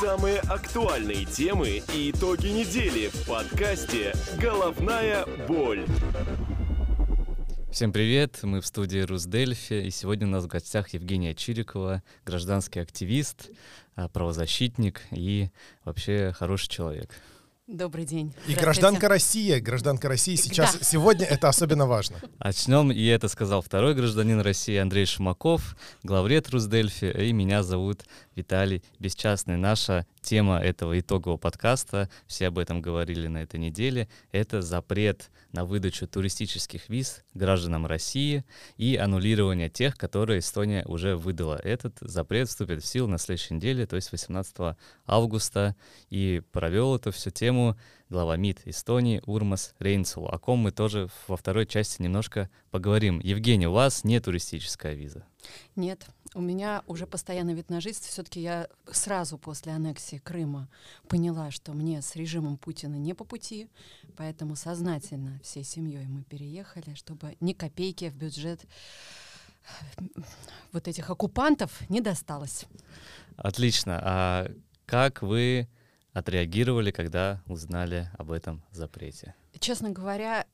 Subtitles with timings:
[0.00, 5.84] Самые актуальные темы и итоги недели в подкасте «Головная боль».
[7.72, 12.78] Всем привет, мы в студии Русдельфи, и сегодня у нас в гостях Евгения Чирикова, гражданский
[12.78, 13.50] активист,
[13.96, 15.50] а, правозащитник и
[15.84, 17.10] вообще хороший человек.
[17.68, 18.32] Добрый день.
[18.46, 20.82] И гражданка России, гражданка России сейчас, да.
[20.82, 22.16] сегодня это особенно важно.
[22.38, 28.82] Начнем, и это сказал второй гражданин России Андрей Шумаков, главред Русдельфи, и меня зовут Виталий
[28.98, 29.58] Бесчастный.
[29.58, 35.66] Наша тема этого итогового подкаста, все об этом говорили на этой неделе, это запрет на
[35.66, 38.44] выдачу туристических виз гражданам России
[38.78, 41.60] и аннулирование тех, которые Эстония уже выдала.
[41.62, 45.76] Этот запрет вступит в силу на следующей неделе, то есть 18 августа,
[46.08, 47.57] и провел эту всю тему
[48.08, 53.20] глава МИД Эстонии Урмас Рейнцул, о ком мы тоже во второй части немножко поговорим.
[53.20, 55.24] Евгений, у вас не туристическая виза?
[55.76, 58.10] Нет, у меня уже постоянный вид на жительство.
[58.10, 60.68] Все-таки я сразу после аннексии Крыма
[61.08, 63.68] поняла, что мне с режимом Путина не по пути,
[64.16, 68.60] поэтому сознательно всей семьей мы переехали, чтобы ни копейки в бюджет
[70.72, 72.66] вот этих оккупантов не досталось.
[73.36, 74.00] Отлично.
[74.02, 74.50] А
[74.86, 75.68] как вы
[76.18, 79.34] отреагировали, когда узнали об этом запрете?
[79.58, 80.46] Честно говоря,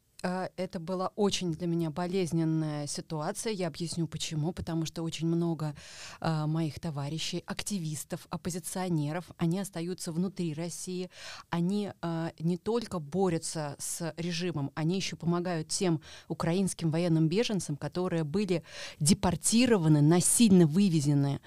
[0.57, 3.53] это была очень для меня болезненная ситуация.
[3.53, 4.53] Я объясню почему.
[4.53, 5.75] Потому что очень много
[6.21, 11.11] э, моих товарищей, активистов, оппозиционеров, они остаются внутри России.
[11.51, 18.25] Они э, не только борются с режимом, они еще помогают тем украинским военным беженцам, которые
[18.25, 18.63] были
[19.01, 21.41] депортированы, насильно вывезены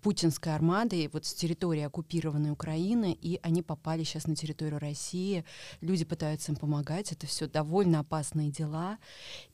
[0.00, 5.44] путинской армадой вот с территории оккупированной Украины, и они попали сейчас на территорию России.
[5.82, 7.12] Люди пытаются им помогать.
[7.12, 8.98] Это все довольно опасно опасные дела.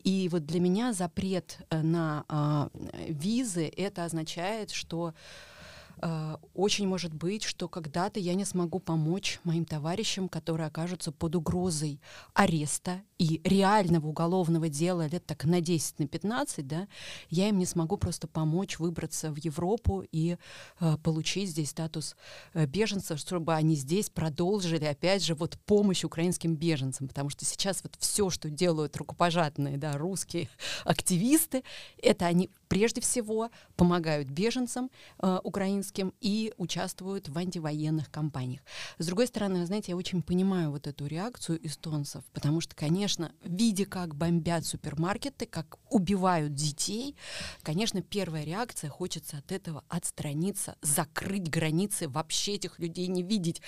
[0.05, 2.69] И вот для меня запрет э, на э,
[3.09, 5.15] визы это означает, что
[6.03, 11.37] Э, очень может быть, что когда-то я не смогу помочь моим товарищам, которые окажутся под
[11.37, 12.01] угрозой
[12.35, 16.89] ареста и реального уголовного дела лет так на 10, на 15, да,
[17.29, 20.39] я им не смогу просто помочь выбраться в Европу и
[20.81, 22.17] э, получить здесь статус
[22.55, 27.83] э, беженцев, чтобы они здесь продолжили, опять же, вот помощь украинским беженцам, потому что сейчас
[27.83, 30.49] вот все, что делают рукопожатные, да, русские
[30.85, 31.63] активисты,
[32.03, 38.63] это они прежде всего помогают беженцам э, украинским и участвуют в антивоенных кампаниях.
[38.97, 43.10] С другой стороны, знаете, я очень понимаю вот эту реакцию эстонцев, потому что, конечно,
[43.43, 47.17] видя, как бомбят супермаркеты, как убивают детей,
[47.63, 53.63] конечно, первая реакция, хочется от этого отстраниться, закрыть границы, вообще этих людей не видеть.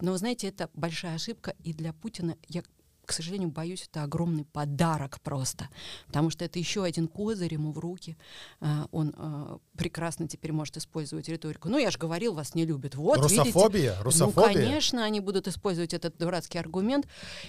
[0.00, 2.62] Но, знаете, это большая ошибка, и для Путина, я
[3.06, 5.68] к сожалению, боюсь, это огромный подарок просто,
[6.06, 8.16] потому что это еще один козырь ему в руки.
[8.60, 11.68] А, он а, прекрасно теперь может использовать риторику.
[11.68, 12.94] Ну, я же говорил, вас не любят.
[12.94, 13.92] Вот, Русофобия?
[13.92, 14.02] Видите?
[14.02, 14.48] Русофобия?
[14.48, 17.06] Ну, конечно, они будут использовать этот дурацкий аргумент.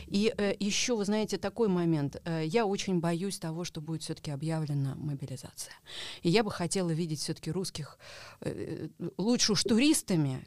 [0.08, 2.22] И э, еще, вы знаете, такой момент.
[2.26, 5.76] Э, я очень боюсь того, что будет все-таки объявлена мобилизация.
[6.22, 7.98] И я бы хотела видеть все-таки русских
[8.42, 10.46] э, лучше уж туристами,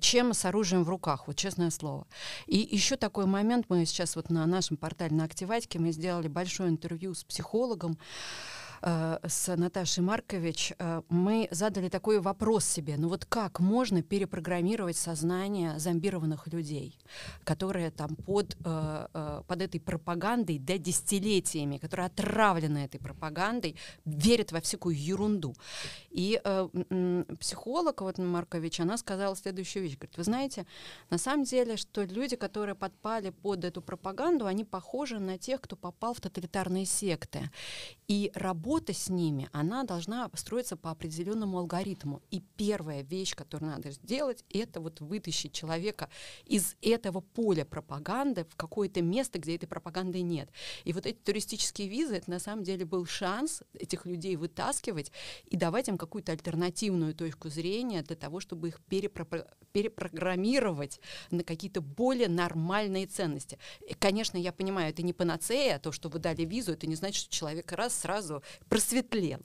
[0.00, 2.06] чем с оружием в руках, вот честное слово.
[2.46, 6.26] И еще такой момент, мы сейчас вот на на нашем портале на Активатике мы сделали
[6.26, 7.96] большое интервью с психологом,
[8.82, 12.96] с Наташей Маркович э, мы задали такой вопрос себе.
[12.98, 16.98] Ну вот как можно перепрограммировать сознание зомбированных людей,
[17.44, 24.60] которые там под, э, под этой пропагандой да, десятилетиями, которые отравлены этой пропагандой, верят во
[24.60, 25.54] всякую ерунду.
[26.10, 26.40] И
[27.38, 29.96] психолог вот Маркович, она сказала следующую вещь.
[29.96, 30.66] Говорит, вы знаете,
[31.08, 35.76] на самом деле, что люди, которые подпали под эту пропаганду, они похожи на тех, кто
[35.76, 37.48] попал в тоталитарные секты.
[38.08, 42.22] И работа работа с ними, она должна строиться по определенному алгоритму.
[42.30, 46.08] И первая вещь, которую надо сделать, это вот вытащить человека
[46.46, 50.48] из этого поля пропаганды в какое-то место, где этой пропаганды нет.
[50.84, 55.12] И вот эти туристические визы, это на самом деле был шанс этих людей вытаскивать
[55.44, 59.26] и давать им какую-то альтернативную точку зрения для того, чтобы их перепро
[59.72, 63.58] перепрограммировать на какие-то более нормальные ценности.
[63.88, 67.24] И, конечно, я понимаю, это не панацея, то, что вы дали визу, это не значит,
[67.24, 69.40] что человек раз сразу просветлел.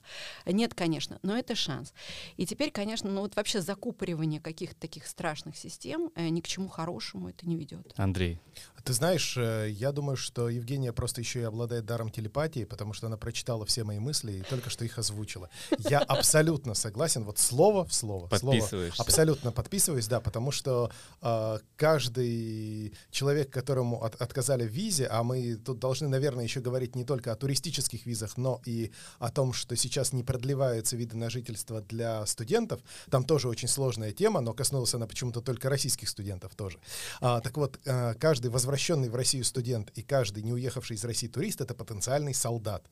[0.46, 1.92] Нет, конечно, но это шанс.
[2.36, 6.68] И теперь, конечно, ну вот вообще закупоривание каких-то таких страшных систем э, ни к чему
[6.68, 7.92] хорошему это не ведет.
[7.96, 8.40] Андрей.
[8.84, 13.06] Ты знаешь, э, я думаю, что Евгения просто еще и обладает даром телепатии, потому что
[13.06, 15.50] она прочитала все мои мысли и только что их озвучила.
[15.78, 18.28] Я абсолютно согласен, вот слово в слово.
[18.28, 18.96] Подписываешься.
[18.96, 20.90] Слово, абсолютно подписываюсь, да, потому что
[21.20, 26.94] э, каждый человек, которому от, отказали в визе, а мы тут должны, наверное, еще говорить
[26.94, 31.30] не только о туристических визах, но и о том, что сейчас не продлеваются виды на
[31.30, 32.80] жительство для студентов.
[33.10, 36.78] Там тоже очень сложная тема, но коснулась она почему-то только российских студентов тоже.
[37.20, 41.28] А, так вот, а, каждый возвращенный в Россию студент и каждый не уехавший из России
[41.28, 42.84] турист— это потенциальный солдат.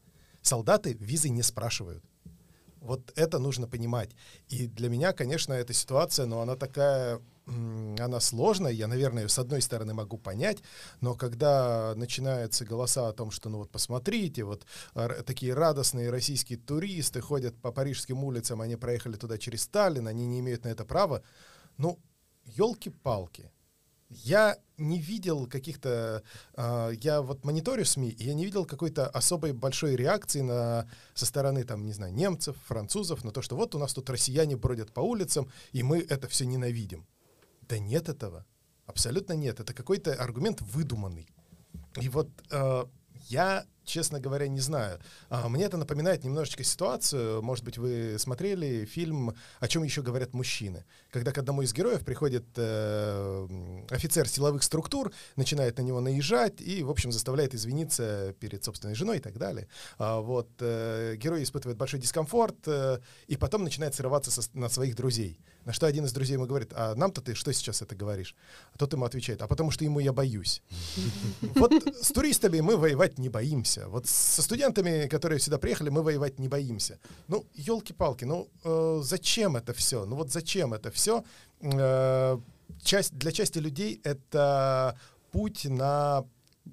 [0.42, 2.04] Солдаты визы не спрашивают.
[2.80, 4.10] Вот это нужно понимать.
[4.48, 9.62] И для меня, конечно, эта ситуация, но она такая она сложная, я, наверное, с одной
[9.62, 10.58] стороны могу понять,
[11.00, 14.66] но когда начинаются голоса о том, что, ну вот посмотрите, вот
[15.24, 20.40] такие радостные российские туристы ходят по парижским улицам, они проехали туда через Сталин, они не
[20.40, 21.22] имеют на это права,
[21.76, 22.00] ну,
[22.44, 23.50] елки-палки,
[24.08, 26.22] я не видел каких-то,
[26.56, 31.26] э, я вот мониторю СМИ, и я не видел какой-то особой большой реакции на, со
[31.26, 34.92] стороны, там, не знаю, немцев, французов, на то, что вот у нас тут россияне бродят
[34.92, 37.06] по улицам, и мы это все ненавидим.
[37.68, 38.46] Да нет этого.
[38.86, 39.60] Абсолютно нет.
[39.60, 41.28] Это какой-то аргумент выдуманный.
[42.00, 42.84] И вот э,
[43.28, 44.98] я честно говоря, не знаю.
[45.30, 47.40] А, мне это напоминает немножечко ситуацию.
[47.42, 52.04] Может быть, вы смотрели фильм «О чем еще говорят мужчины», когда к одному из героев
[52.04, 53.48] приходит э,
[53.90, 59.18] офицер силовых структур, начинает на него наезжать и, в общем, заставляет извиниться перед собственной женой
[59.18, 59.68] и так далее.
[59.98, 62.98] А, вот э, герой испытывает большой дискомфорт э,
[63.28, 65.40] и потом начинает срываться со, на своих друзей.
[65.64, 68.36] На что один из друзей ему говорит, а нам-то ты что сейчас это говоришь?
[68.72, 70.62] А тот ему отвечает, а потому что ему я боюсь.
[71.56, 71.72] Вот
[72.02, 73.88] с туристами мы воевать не боимся боимся.
[73.88, 76.98] Вот со студентами, которые сюда приехали, мы воевать не боимся.
[77.28, 80.04] Ну, елки-палки, ну э, зачем это все?
[80.06, 81.22] Ну вот зачем это все?
[81.60, 82.38] Э,
[82.82, 84.98] часть, для части людей это
[85.30, 86.24] путь на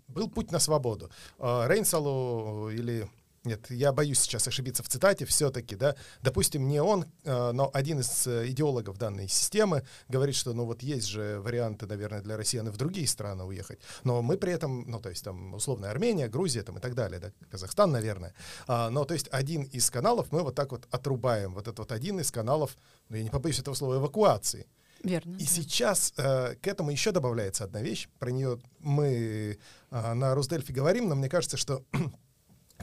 [0.07, 1.09] был путь на свободу.
[1.39, 3.07] Э, Рейнсалу или
[3.45, 7.99] нет, я боюсь сейчас ошибиться в цитате все-таки, да, допустим, не он, э, но один
[7.99, 12.67] из э, идеологов данной системы говорит, что, ну, вот есть же варианты, наверное, для россиян
[12.67, 16.29] и в другие страны уехать, но мы при этом, ну, то есть там, условно, Армения,
[16.29, 18.33] Грузия там и так далее, да, Казахстан, наверное,
[18.67, 21.91] а, но, то есть один из каналов мы вот так вот отрубаем, вот этот вот
[21.91, 22.77] один из каналов,
[23.09, 24.67] ну, я не побоюсь этого слова, эвакуации,
[25.03, 25.35] Верно.
[25.35, 25.45] И да.
[25.45, 28.07] сейчас э, к этому еще добавляется одна вещь.
[28.19, 29.59] Про нее мы
[29.91, 31.83] э, на Русдельфе говорим, но мне кажется, что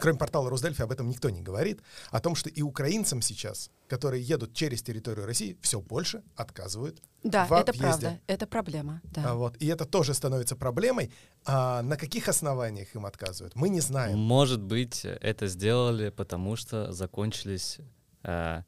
[0.01, 1.81] Кроме портала Росдельфи об этом никто не говорит,
[2.11, 7.03] о том, что и украинцам сейчас, которые едут через территорию России, все больше отказывают.
[7.23, 7.87] Да, в это въезде.
[7.87, 9.03] правда, это проблема.
[9.05, 9.31] Да.
[9.31, 11.13] А вот, и это тоже становится проблемой.
[11.45, 14.19] А на каких основаниях им отказывают, мы не знаем.
[14.19, 17.79] Может быть, это сделали, потому что закончились
[18.23, 18.63] э,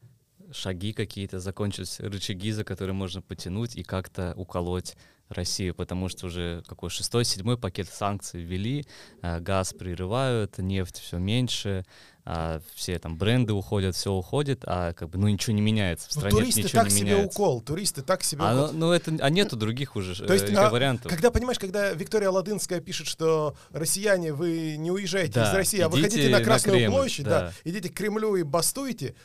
[0.52, 4.96] шаги какие-то, закончились рычаги, за которые можно потянуть и как-то уколоть
[5.32, 8.86] Россию, потому что уже какой шестой, седьмой пакет санкций ввели,
[9.20, 11.84] а, газ прерывают, нефть все меньше,
[12.24, 16.14] а все там бренды уходят, все уходит, а как бы ну ничего не меняется в
[16.14, 17.40] ну, стране, ну, туристы ничего так не себе меняется.
[17.40, 18.72] укол, туристы так себе а, укол.
[18.72, 21.10] Ну, ну это, а нету других уже То есть, э, а, вариантов.
[21.10, 25.88] Когда понимаешь, когда Виктория Ладынская пишет, что россияне, вы не уезжаете да, из России, а
[25.88, 27.40] вы хотите на Красную на площадь, да.
[27.40, 29.16] да, идите к Кремлю и бастуйте,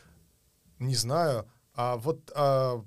[0.80, 2.84] не знаю, а вот а,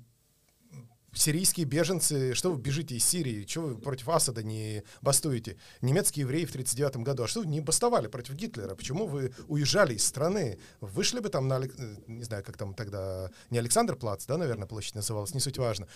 [1.13, 5.57] сирийские беженцы, что вы бежите из Сирии, что вы против Асада не бастуете?
[5.81, 8.75] Немецкие евреи в 1939 году, а что вы не бастовали против Гитлера?
[8.75, 10.59] Почему вы уезжали из страны?
[10.79, 11.69] Вышли бы там на, э,
[12.07, 15.87] не знаю, как там тогда, не Александр Плац, да, наверное, площадь называлась, не суть важно.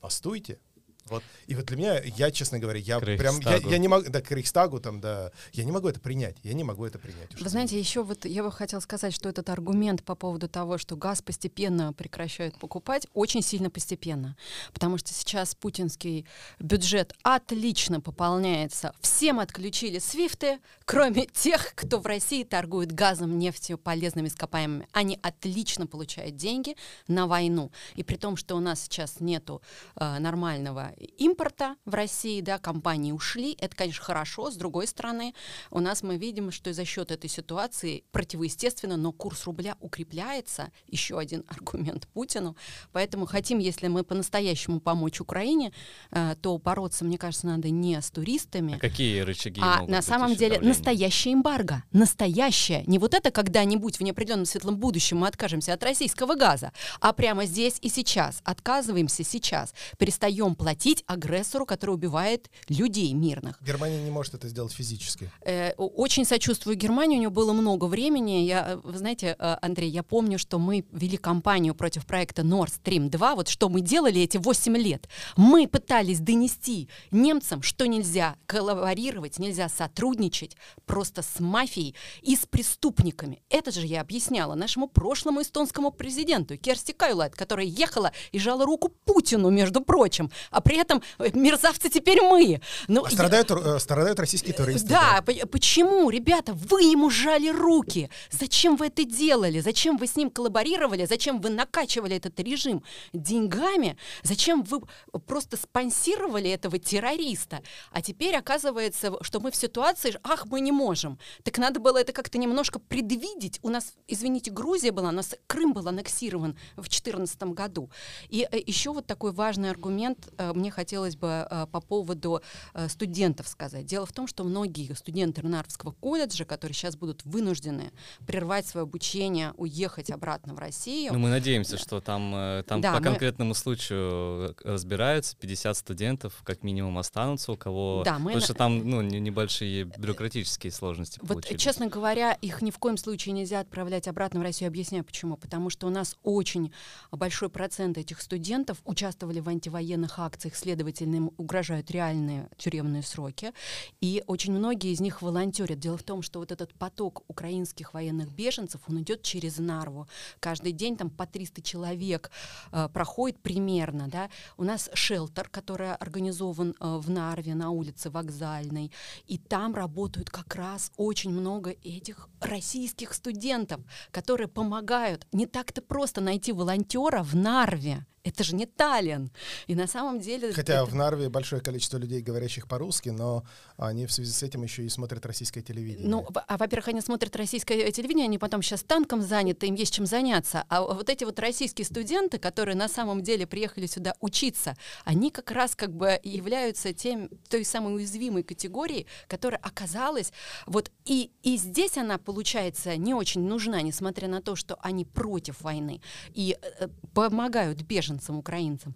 [0.00, 0.60] Бастуйте,
[1.08, 1.22] вот.
[1.46, 4.30] И вот для меня, я, честно говоря, я прям, я, я не могу, да, к
[4.30, 7.40] Рейхстагу там, да, я не могу это принять, я не могу это принять.
[7.40, 10.96] Вы знаете, еще вот я бы хотела сказать, что этот аргумент по поводу того, что
[10.96, 14.36] газ постепенно прекращают покупать, очень сильно постепенно,
[14.72, 16.26] потому что сейчас путинский
[16.58, 18.94] бюджет отлично пополняется.
[19.00, 24.88] Всем отключили свифты, кроме тех, кто в России торгует газом, нефтью, полезными ископаемыми.
[24.92, 27.70] Они отлично получают деньги на войну.
[27.94, 29.62] И при том, что у нас сейчас нету
[29.96, 34.50] э, нормального импорта в России, да, компании ушли, это, конечно, хорошо.
[34.50, 35.34] С другой стороны,
[35.70, 41.18] у нас мы видим, что за счет этой ситуации противоестественно, но курс рубля укрепляется, еще
[41.18, 42.56] один аргумент Путину.
[42.92, 45.72] Поэтому хотим, если мы по-настоящему помочь Украине,
[46.10, 48.74] э, то бороться, мне кажется, надо не с туристами.
[48.74, 50.68] А какие рычаги А на самом деле давление?
[50.68, 51.82] настоящая эмбарго.
[51.92, 52.82] Настоящая.
[52.86, 57.44] Не вот это когда-нибудь в неопределенном светлом будущем мы откажемся от российского газа, а прямо
[57.44, 58.40] здесь и сейчас.
[58.44, 59.74] Отказываемся сейчас.
[59.98, 63.60] Перестаем платить платить агрессору, который убивает людей мирных.
[63.62, 65.30] Германия не может это сделать физически.
[65.44, 68.44] Э, очень сочувствую Германии, у нее было много времени.
[68.44, 72.72] Я, э, вы знаете, э, Андрей, я помню, что мы вели кампанию против проекта Nord
[72.82, 73.34] Stream 2.
[73.34, 75.08] Вот что мы делали эти 8 лет.
[75.36, 83.42] Мы пытались донести немцам, что нельзя коллаборировать, нельзя сотрудничать просто с мафией и с преступниками.
[83.50, 88.88] Это же я объясняла нашему прошлому эстонскому президенту Керсти Кайлайт, которая ехала и жала руку
[89.04, 92.60] Путину, между прочим, а при этом э, мерзавцы теперь мы.
[92.88, 93.78] Ну, а страдают, я...
[93.78, 94.88] страдают российские туристы.
[94.88, 98.10] Да, да, почему, ребята, вы ему жали руки?
[98.30, 99.60] Зачем вы это делали?
[99.60, 101.06] Зачем вы с ним коллаборировали?
[101.06, 102.82] Зачем вы накачивали этот режим
[103.12, 103.96] деньгами?
[104.22, 104.80] Зачем вы
[105.26, 107.62] просто спонсировали этого террориста?
[107.92, 111.18] А теперь оказывается, что мы в ситуации, ах, мы не можем.
[111.42, 113.58] Так надо было это как-то немножко предвидеть.
[113.62, 117.90] У нас, извините, Грузия была, у нас Крым был аннексирован в 2014 году.
[118.28, 122.42] И э, еще вот такой важный аргумент э, мне хотелось бы э, по поводу
[122.88, 123.86] студентов сказать.
[123.86, 127.92] Дело в том, что многие студенты Ренарвского колледжа, которые сейчас будут вынуждены
[128.26, 131.12] прервать свое обучение, уехать обратно в Россию.
[131.12, 131.78] Ну, мы надеемся, да.
[131.78, 133.04] что там, там да, по мы...
[133.04, 138.02] конкретному случаю разбираются, 50 студентов как минимум останутся, у кого...
[138.04, 138.26] Да, мы...
[138.26, 141.60] Потому что там ну, небольшие бюрократические сложности Вот, получились.
[141.60, 144.68] честно говоря, их ни в коем случае нельзя отправлять обратно в Россию.
[144.68, 145.36] Объясняю, почему.
[145.36, 146.72] Потому что у нас очень
[147.10, 153.52] большой процент этих студентов участвовали в антивоенных акциях, следовательно, им угрожают реальные тюремные сроки.
[154.00, 155.78] И очень многие из них волонтерят.
[155.78, 160.06] Дело в том, что вот этот поток украинских военных беженцев, он идет через Нарву.
[160.40, 162.30] Каждый день там по 300 человек
[162.72, 164.08] э, проходит примерно.
[164.08, 164.30] Да?
[164.56, 168.92] У нас шелтер, который организован э, в Нарве на улице Вокзальной.
[169.26, 175.26] И там работают как раз очень много этих российских студентов, которые помогают.
[175.32, 179.30] Не так-то просто найти волонтера в Нарве это же не Таллин.
[179.66, 180.52] И на самом деле...
[180.52, 180.84] Хотя это...
[180.84, 183.44] в Нарве большое количество людей, говорящих по-русски, но
[183.76, 186.08] они в связи с этим еще и смотрят российское телевидение.
[186.08, 190.06] Ну, а во-первых, они смотрят российское телевидение, они потом сейчас танком заняты, им есть чем
[190.06, 190.64] заняться.
[190.68, 195.50] А вот эти вот российские студенты, которые на самом деле приехали сюда учиться, они как
[195.50, 200.32] раз как бы являются тем, той самой уязвимой категорией, которая оказалась
[200.66, 205.62] вот и, и здесь она, получается, не очень нужна, несмотря на то, что они против
[205.62, 206.00] войны
[206.34, 208.94] и э, помогают беженцам беженцам, украинцам.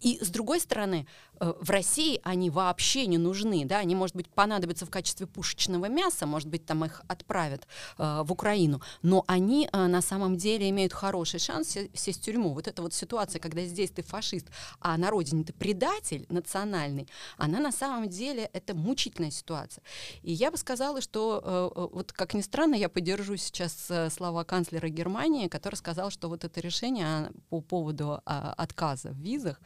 [0.00, 1.06] И с другой стороны,
[1.40, 5.86] э, в России они вообще не нужны, да, они, может быть, понадобятся в качестве пушечного
[5.86, 7.66] мяса, может быть, там их отправят
[7.98, 12.54] э, в Украину, но они э, на самом деле имеют хороший шанс сесть в тюрьму.
[12.54, 14.46] Вот эта вот ситуация, когда здесь ты фашист,
[14.80, 19.82] а на родине ты предатель национальный, она на самом деле это мучительная ситуация.
[20.22, 24.10] И я бы сказала, что э, э вот как ни странно, я поддержу сейчас э,
[24.10, 29.16] слова канцлера Германии, который сказал, что вот это решение а, по поводу э, отказа в
[29.16, 29.60] визах,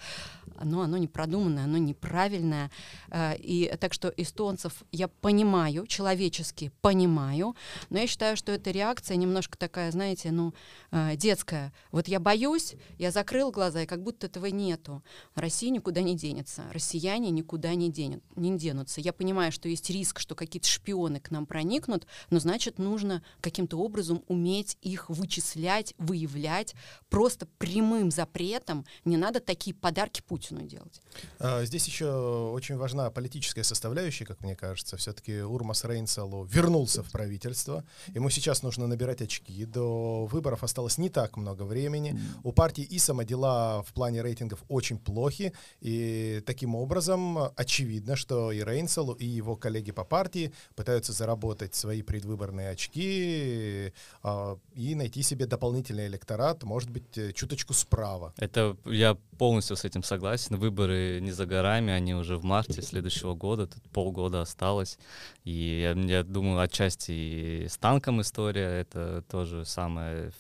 [0.63, 2.71] но оно не продуманное, оно неправильное.
[3.11, 7.57] Э, и так что эстонцев я понимаю, человечески понимаю,
[7.91, 10.55] но я считаю, что эта реакция немножко такая, знаете, ну,
[10.91, 11.73] э, детская.
[11.91, 15.03] Вот я боюсь, я закрыл глаза, и как будто этого нету.
[15.35, 19.01] Россия никуда не денется, россияне никуда не, денут, не денутся.
[19.01, 23.79] Я понимаю, что есть риск, что какие-то шпионы к нам проникнут, но значит, нужно каким-то
[23.79, 26.75] образом уметь их вычислять, выявлять,
[27.09, 28.85] просто прямым запретом.
[29.05, 31.01] Не надо такие подарки Путину делать.
[31.39, 34.97] А, здесь еще очень важна политическая составляющая, как мне кажется.
[34.97, 37.85] Все-таки Урмас Рейнсалу вернулся в правительство.
[38.15, 39.65] Ему сейчас нужно набирать очки.
[39.65, 42.19] До выборов осталось не так много времени.
[42.43, 45.53] У партии Исама дела в плане рейтингов очень плохи.
[45.81, 52.03] И таким образом очевидно, что и Рейнсалу, и его коллеги по партии пытаются заработать свои
[52.03, 53.93] предвыборные очки
[54.23, 58.33] а, и найти себе дополнительный электорат, может быть, э, чуточку справа.
[58.37, 60.57] Это я полностью с этим согласен.
[60.57, 64.99] Выборы не за горами, они уже в марте следующего года, тут полгода осталось.
[65.45, 70.33] И я, я думаю, отчасти и с танком история, это тоже самое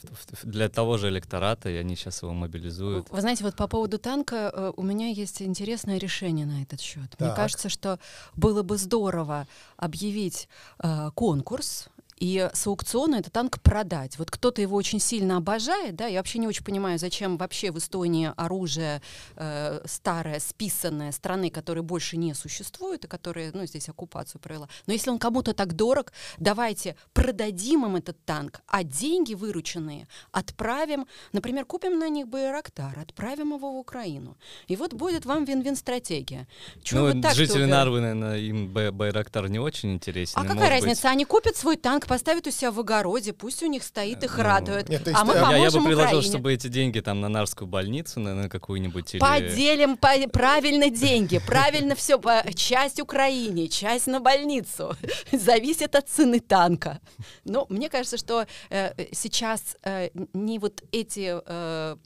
[0.42, 3.11] для того же электората, и они сейчас его мобилизуют.
[3.11, 7.11] Вы знаете, вот по поводу танка э, у меня есть интересное решение на этот счет.
[7.11, 7.21] Так.
[7.21, 7.99] Мне кажется, что
[8.35, 10.49] было бы здорово объявить
[10.83, 14.18] э, конкурс и с аукциона этот танк продать.
[14.18, 17.78] Вот кто-то его очень сильно обожает, да, я вообще не очень понимаю, зачем вообще в
[17.78, 19.02] Эстонии оружие
[19.37, 24.68] э, старое, списанное страны, которые больше не существуют и которые, ну, здесь оккупацию провела.
[24.87, 31.06] Но если он кому-то так дорог, давайте продадим им этот танк, а деньги вырученные отправим,
[31.33, 34.37] например, купим на них Байрактар, отправим его в Украину.
[34.66, 36.47] И вот будет вам вин-вин стратегия.
[36.83, 40.38] Чего ну, жители Нарвы, наверное, им Байрактар не очень интересен.
[40.38, 41.02] А какая разница?
[41.02, 41.12] Быть...
[41.12, 44.37] Они купят свой танк, банк поставит у себя в огороде, пусть у них стоит, их
[44.37, 44.88] ну, радует.
[44.88, 46.23] Нет, а мы я, я бы предложил, Украине.
[46.23, 49.20] чтобы эти деньги там на Нарскую больницу, на, на какую-нибудь или...
[49.20, 52.20] Поделим по правильно деньги, правильно все,
[52.54, 54.96] часть Украине, часть на больницу.
[55.32, 57.00] Зависит от цены танка.
[57.44, 61.40] Но мне кажется, что э, сейчас э, не вот эти...
[61.46, 61.96] Э,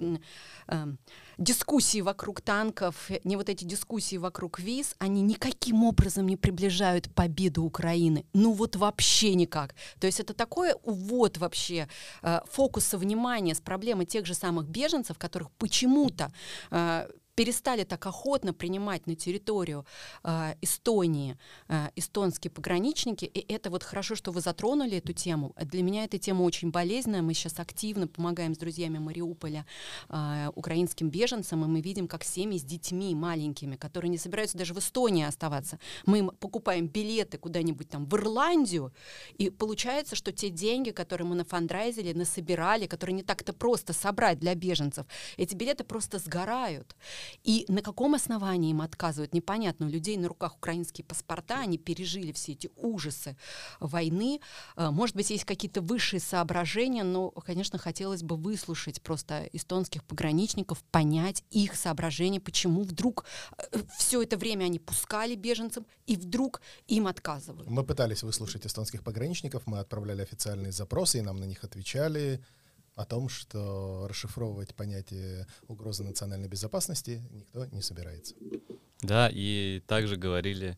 [0.69, 0.87] э,
[1.39, 7.63] дискуссии вокруг танков, не вот эти дискуссии вокруг виз, они никаким образом не приближают победу
[7.63, 8.27] Украины.
[8.33, 9.75] Ну вот вообще никак.
[10.01, 11.89] То есть это такой увод вообще
[12.23, 16.33] э, фокуса внимания с проблемой тех же самых беженцев, которых почему-то
[16.71, 19.87] э, перестали так охотно принимать на территорию
[20.25, 21.37] э, Эстонии
[21.69, 25.55] э, эстонские пограничники, и это вот хорошо, что вы затронули эту тему.
[25.61, 29.67] Для меня эта тема очень болезненная, мы сейчас активно помогаем с друзьями Мариуполя
[30.09, 34.75] э, украинским беженцам, и мы видим, как семьи с детьми маленькими, которые не собираются даже
[34.75, 38.93] в Эстонии оставаться, мы им покупаем билеты куда-нибудь там в Ирландию,
[39.39, 44.57] и получается, что те деньги, которые мы нафандрайзили, насобирали, которые не так-то просто собрать для
[44.57, 46.97] беженцев, эти билеты просто сгорают.
[47.45, 49.87] И на каком основании им отказывают, непонятно.
[49.87, 53.37] У людей на руках украинские паспорта, они пережили все эти ужасы
[53.81, 54.41] войны.
[54.77, 60.83] Э, может быть, есть какие-то высшие соображения, но, конечно, хотелось бы выслушать просто эстонских пограничников,
[60.91, 63.25] понять их соображения, почему вдруг
[63.59, 67.69] э, все это время они пускали беженцам, и вдруг им отказывают.
[67.69, 72.41] Мы пытались выслушать эстонских пограничников, мы отправляли официальные запросы, и нам на них отвечали
[72.99, 78.35] о том, что расшифровывать понятие угрозы национальной безопасности никто не собирается.
[79.03, 80.77] Да, и также говорили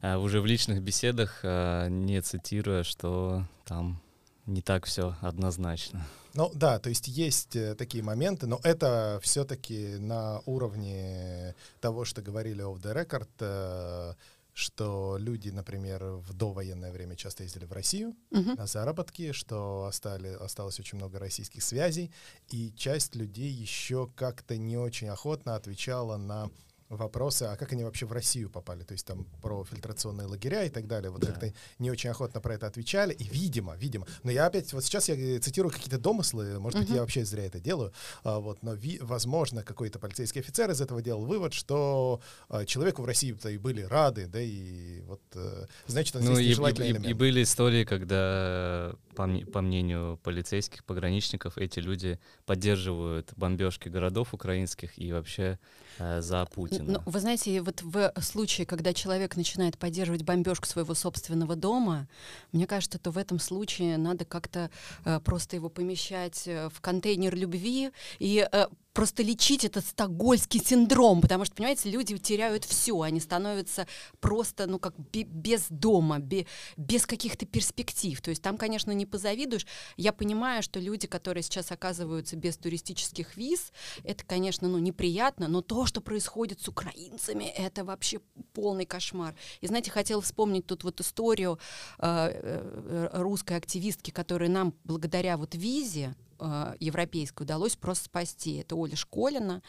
[0.00, 4.00] а, уже в личных беседах, а, не цитируя, что там
[4.46, 6.06] не так все однозначно.
[6.34, 12.22] Ну да, то есть есть э, такие моменты, но это все-таки на уровне того, что
[12.22, 14.14] говорили off the record, э,
[14.52, 18.56] что люди, например, в довоенное время часто ездили в Россию uh-huh.
[18.56, 22.12] на заработки, что остали, осталось очень много российских связей,
[22.48, 26.50] и часть людей еще как-то не очень охотно отвечала на
[26.96, 30.70] вопросы, а как они вообще в Россию попали, то есть там про фильтрационные лагеря и
[30.70, 31.28] так далее, вот да.
[31.28, 35.08] как-то не очень охотно про это отвечали, и видимо, видимо, но я опять, вот сейчас
[35.08, 36.96] я цитирую какие-то домыслы, может быть, uh-huh.
[36.96, 37.92] я вообще зря это делаю,
[38.24, 43.02] а, вот, но, ви, возможно, какой-то полицейский офицер из этого делал вывод, что а, человеку
[43.02, 46.86] в России-то и были рады, да, и вот, а, значит, он ну, здесь и, и,
[46.88, 47.06] элемент.
[47.06, 54.98] И были истории, когда, по, по мнению полицейских, пограничников, эти люди поддерживают бомбежки городов украинских
[54.98, 55.58] и вообще
[55.98, 56.92] Э, за Путина.
[56.92, 62.08] Ну, вы знаете, вот в случае, когда человек начинает поддерживать бомбежку своего собственного дома,
[62.52, 64.70] мне кажется, то в этом случае надо как-то
[65.04, 71.20] э, просто его помещать э, в контейнер любви и э, просто лечить этот стокгольский синдром,
[71.20, 73.86] потому что, понимаете, люди теряют все, они становятся
[74.20, 78.20] просто, ну, как без дома, без каких-то перспектив.
[78.20, 79.66] То есть там, конечно, не позавидуешь.
[79.96, 83.72] Я понимаю, что люди, которые сейчас оказываются без туристических виз,
[84.04, 88.20] это, конечно, ну, неприятно, но то, что происходит с украинцами, это вообще
[88.52, 89.34] полный кошмар.
[89.60, 91.58] И, знаете, хотела вспомнить тут вот историю
[91.98, 98.56] э, э, русской активистки, которая нам благодаря вот визе э, европейской удалось просто спасти.
[98.56, 99.62] Это Оля Школина.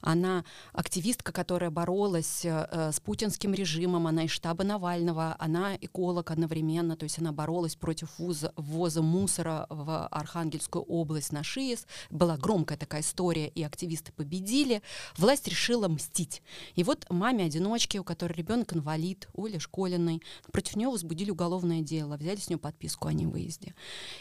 [0.00, 4.06] Она активистка, которая боролась э, с путинским режимом.
[4.06, 5.36] Она из штаба Навального.
[5.38, 6.96] Она эколог одновременно.
[6.96, 11.86] То есть она боролась против ввоза, ввоза мусора в Архангельскую область на ШИЭС.
[12.10, 14.82] Была громкая такая история, и активисты победили.
[15.16, 16.42] Власть решила мстить.
[16.74, 22.36] И вот маме-одиночке, у которой ребенок инвалид, Оле Школиной, против нее возбудили уголовное дело, взяли
[22.36, 23.74] с нее подписку о невыезде.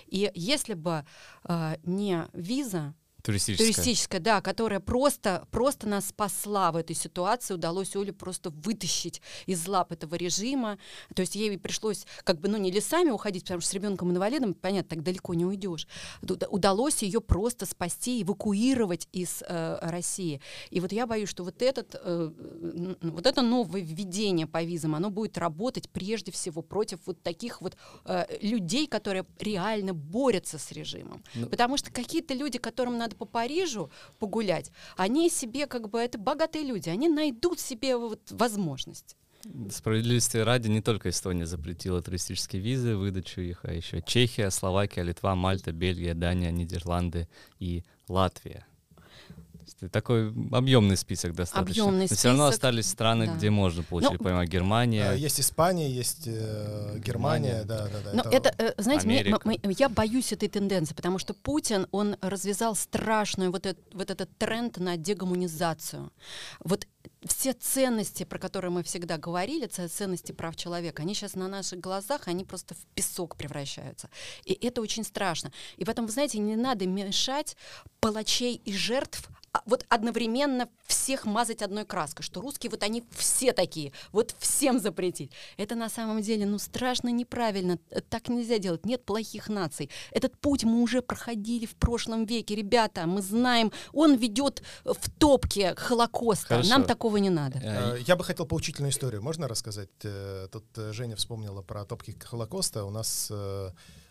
[0.07, 1.05] И если бы
[1.43, 2.93] э, не виза,
[3.27, 3.73] Туристическая.
[3.73, 7.55] Туристическая, да, которая просто, просто нас спасла в этой ситуации.
[7.55, 10.77] Удалось Оле просто вытащить из лап этого режима.
[11.13, 14.95] То есть ей пришлось как бы, ну, не лесами уходить, потому что с ребенком-инвалидом, понятно,
[14.95, 15.89] так далеко не уйдешь.
[16.21, 20.39] Удалось ее просто спасти, эвакуировать из э, России.
[20.69, 22.31] И вот я боюсь, что вот, этот, э,
[23.01, 27.75] вот это новое введение по визам, оно будет работать прежде всего против вот таких вот
[28.05, 31.25] э, людей, которые реально борются с режимом.
[31.35, 36.17] Ну, Потому что какие-то люди, которым надо по Парижу погулять, они себе как бы, это
[36.17, 39.15] богатые люди, они найдут себе вот возможность.
[39.69, 45.35] Справедливости ради, не только Эстония запретила туристические визы, выдачу их, а еще Чехия, Словакия, Литва,
[45.35, 47.27] Мальта, Бельгия, Дания, Нидерланды
[47.59, 48.65] и Латвия.
[49.91, 51.83] Такой объемный список достаточно.
[51.83, 52.17] Объемный Но список.
[52.17, 53.35] все равно остались страны, да.
[53.35, 55.13] где можно получить, ну, понимаю, Германия.
[55.13, 58.13] Есть Испания, есть э, Германия, да, да, да.
[58.13, 62.17] Но это, это э, знаете, мне, мы, я боюсь этой тенденции, потому что Путин, он
[62.21, 66.11] развязал страшную вот, этот, вот этот тренд на дегуманизацию.
[66.63, 66.87] Вот
[67.25, 72.27] все ценности, про которые мы всегда говорили, ценности прав человека, они сейчас на наших глазах,
[72.27, 74.09] они просто в песок превращаются.
[74.45, 75.51] И это очень страшно.
[75.77, 77.55] И в этом, вы знаете, не надо мешать
[77.99, 79.29] палачей и жертв
[79.65, 85.31] вот одновременно всех мазать одной краской, что русские вот они все такие, вот всем запретить.
[85.57, 89.89] Это на самом деле, ну, страшно неправильно, э, так нельзя делать, нет плохих наций.
[90.11, 95.75] Этот путь мы уже проходили в прошлом веке, ребята, мы знаем, он ведет в топке
[95.75, 96.69] Холокоста, Хорошо.
[96.69, 97.59] нам такого не надо.
[97.63, 99.89] Э, я бы хотел поучительную историю, можно рассказать?
[100.03, 103.31] Э, тут Женя вспомнила про топки Холокоста, у нас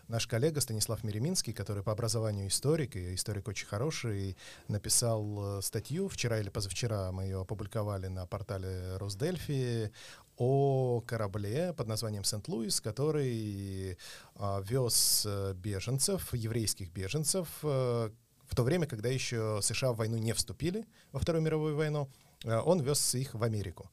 [0.07, 6.07] наш коллега Станислав Мереминский, который по образованию историк, и историк очень хороший, написал э, статью,
[6.07, 9.91] вчера или позавчера мы ее опубликовали на портале Росдельфи,
[10.37, 13.97] о корабле под названием Сент-Луис, который
[14.35, 18.11] а, вез э, беженцев, еврейских беженцев, а,
[18.47, 22.09] в то время, когда еще США в войну не вступили, во Вторую мировую войну,
[22.45, 23.89] а, он вез их в Америку.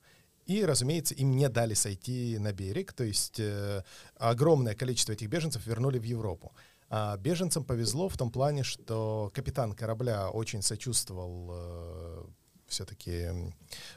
[0.46, 3.82] И, разумеется, им не дали сойти на берег, то есть э,
[4.16, 6.52] огромное количество этих беженцев вернули в Европу.
[6.90, 12.24] А беженцам повезло в том плане, что капитан корабля очень сочувствовал э,
[12.66, 13.28] все-таки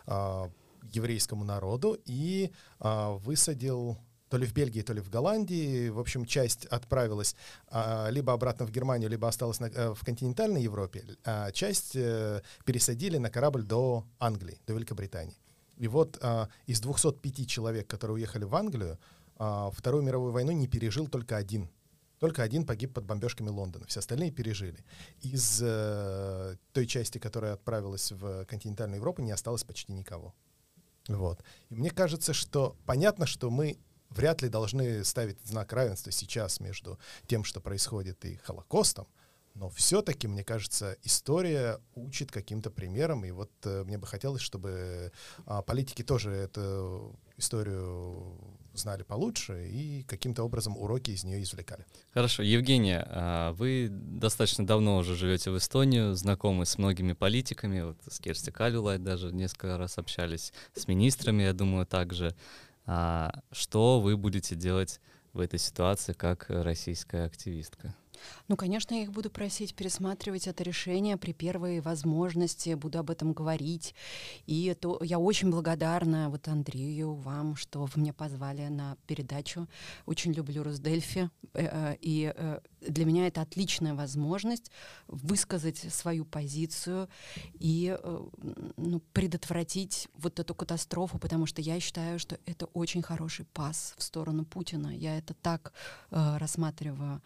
[0.07, 0.49] э,
[0.93, 3.97] еврейскому народу и э, высадил
[4.29, 5.89] то ли в Бельгии, то ли в Голландии.
[5.89, 7.36] В общем, часть отправилась
[7.69, 12.41] а, либо обратно в Германию, либо осталась на, а, в континентальной Европе, а часть а,
[12.65, 15.38] пересадили на корабль до Англии, до Великобритании.
[15.77, 18.99] И вот а, из 205 человек, которые уехали в Англию,
[19.37, 21.69] а, Вторую мировую войну не пережил только один.
[22.19, 24.83] Только один погиб под бомбежками Лондона, все остальные пережили.
[25.21, 30.33] Из э, той части, которая отправилась в континентальную Европу, не осталось почти никого.
[31.07, 31.43] Вот.
[31.69, 33.77] И мне кажется, что понятно, что мы
[34.09, 39.07] вряд ли должны ставить знак равенства сейчас между тем, что происходит, и Холокостом,
[39.60, 45.12] но все-таки, мне кажется, история учит каким-то примером, и вот э, мне бы хотелось, чтобы
[45.46, 48.38] э, политики тоже эту историю
[48.74, 51.86] знали получше и каким-то образом уроки из нее извлекали.
[52.13, 57.98] Хорошо, Евгения, а вы достаточно давно уже живете в Эстонию, знакомы с многими политиками, вот
[58.08, 62.36] с Керсти Калюлай даже несколько раз общались, с министрами, я думаю, также.
[62.86, 65.02] А что вы будете делать
[65.34, 67.96] в этой ситуации как российская активистка?
[68.47, 73.34] Ну, конечно, я их буду просить пересматривать это решение при первой возможности, буду об этом
[73.34, 73.93] говорить.
[74.45, 79.67] И это, я очень благодарна вот Андрею, вам, что вы меня позвали на передачу.
[80.06, 81.30] Очень люблю Росдельфи.
[81.53, 84.71] Э, э, и э, для меня это отличная возможность
[85.08, 87.10] высказать свою позицию
[87.60, 87.97] и
[88.77, 94.03] ну, предотвратить вот эту катастрофу, потому что я считаю, что это очень хороший пас в
[94.03, 94.95] сторону Путина.
[94.95, 95.73] Я это так
[96.12, 97.21] рассматриваю.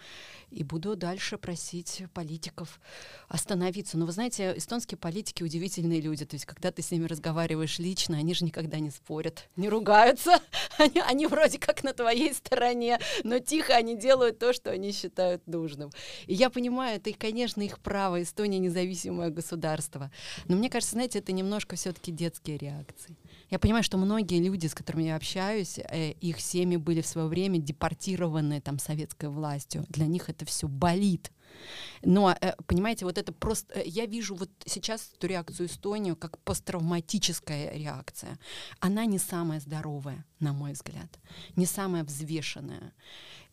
[0.49, 2.79] И буду буду дальше просить политиков
[3.27, 3.99] остановиться.
[3.99, 6.25] Но вы знаете, эстонские политики удивительные люди.
[6.25, 10.39] То есть, когда ты с ними разговариваешь лично, они же никогда не спорят, не ругаются.
[10.77, 15.45] Они, они вроде как на твоей стороне, но тихо они делают то, что они считают
[15.45, 15.91] нужным.
[16.25, 18.23] И я понимаю, это, конечно, их право.
[18.23, 20.09] Эстония независимое государство.
[20.47, 23.15] Но мне кажется, знаете, это немножко все-таки детские реакции.
[23.51, 27.27] Я понимаю, что многие люди, с которыми я общаюсь, э, их семьи были в свое
[27.27, 29.85] время депортированы там советской властью.
[29.89, 31.31] Для них это все болит.
[32.03, 33.79] Но, э, понимаете, вот это просто...
[33.79, 38.39] Э, я вижу вот сейчас эту реакцию Эстонию как посттравматическая реакция.
[38.79, 41.19] Она не самая здоровая, на мой взгляд,
[41.55, 42.93] не самая взвешенная.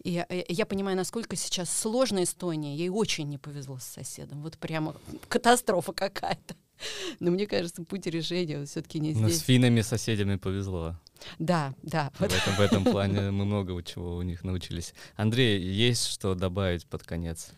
[0.03, 2.77] И э, я понимаю, насколько сейчас сложно Эстония.
[2.77, 4.43] Ей очень не повезло с соседом.
[4.43, 4.95] Вот прямо
[5.29, 6.55] катастрофа какая-то.
[7.21, 9.23] Но мне кажется, путь решения все-таки не здесь.
[9.23, 10.97] Но с финами соседями повезло.
[11.39, 12.11] Да, да.
[12.19, 14.95] В этом, в этом плане мы много чего у них научились.
[15.17, 17.53] Андрей, есть что добавить под конец?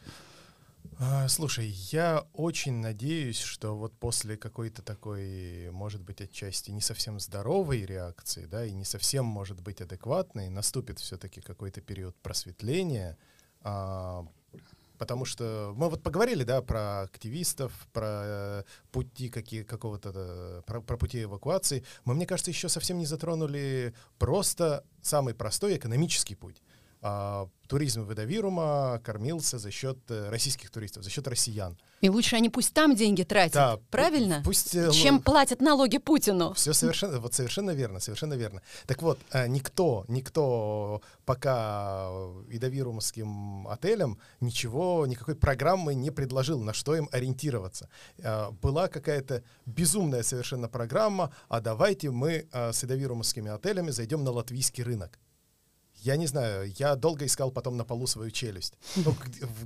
[1.02, 7.18] А, слушай, я очень надеюсь, что вот после какой-то такой, может быть, отчасти не совсем
[7.18, 13.16] здоровой реакции, да, и не совсем, может быть, адекватной, наступит все-таки какой-то период просветления,
[13.62, 14.26] а,
[15.00, 20.82] Потому что мы вот поговорили, да, про активистов, про э, пути какие, какого-то, э, про,
[20.82, 21.84] про пути эвакуации.
[22.04, 26.62] Мы, мне кажется, еще совсем не затронули просто самый простой экономический путь.
[27.02, 31.78] А, туризм Ведовирума кормился за счет э, российских туристов, за счет россиян.
[32.02, 34.42] И лучше они пусть там деньги тратят, да, правильно?
[34.44, 36.52] Пусть, э, Чем платят налоги Путину.
[36.52, 38.60] Все совершенно, вот совершенно верно, совершенно верно.
[38.86, 42.10] Так вот, э, никто, никто пока
[42.50, 47.88] идовирумским отелям ничего, никакой программы не предложил, на что им ориентироваться.
[48.60, 55.18] Была какая-то безумная совершенно программа, а давайте мы с идовирумскими отелями зайдем на латвийский рынок.
[56.02, 58.74] Я не знаю, я долго искал потом на полу свою челюсть.
[58.96, 59.14] Ну,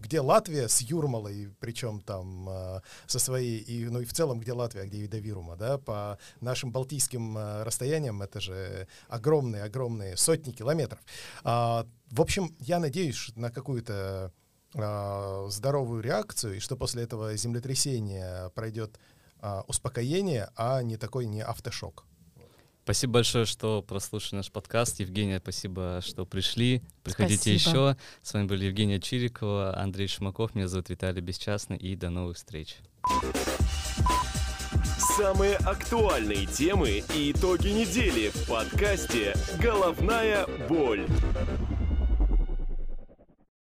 [0.03, 4.53] где, Латвия с Юрмалой, причем там э, со своей, и, ну и в целом где
[4.53, 11.01] Латвия, где Видовирума, да, по нашим балтийским э, расстояниям это же огромные-огромные сотни километров.
[11.45, 14.33] А, в общем, я надеюсь на какую-то
[14.75, 18.99] а, здоровую реакцию, и что после этого землетрясения пройдет
[19.41, 22.05] а, успокоение, а не такой не автошок.
[22.85, 25.01] Спасибо большое, что прослушали наш подкаст.
[25.01, 26.83] Евгения, спасибо, что пришли.
[27.03, 27.71] Приходите спасибо.
[27.71, 27.97] еще.
[28.23, 32.77] С вами были Евгения Чирикова, Андрей Шимаков, меня зовут Виталий Бесчастный, и до новых встреч.
[35.17, 41.07] Самые актуальные темы и итоги недели в подкасте «Головная боль».